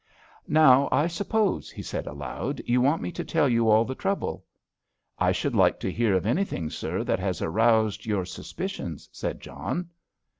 "Now, 0.47 0.89
I 0.91 1.05
suppose," 1.05 1.69
he 1.69 1.83
said 1.83 2.07
aloud, 2.07 2.59
"you 2.65 2.81
want 2.81 3.03
me 3.03 3.11
to 3.11 3.23
tell 3.23 3.47
you 3.47 3.69
all 3.69 3.85
the 3.85 3.93
trouble?" 3.93 4.43
"I 5.19 5.31
should 5.31 5.53
like 5.55 5.79
to 5.81 5.91
hear 5.91 6.15
of 6.15 6.25
anything, 6.25 6.71
sir, 6.71 7.03
that 7.03 7.19
has 7.19 7.39
aroused 7.39 8.07
your 8.07 8.25
suspicions," 8.25 9.07
said 9.11 9.39
John. 9.39 9.91